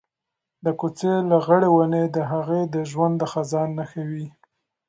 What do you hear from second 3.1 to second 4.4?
د خزان نښې وې.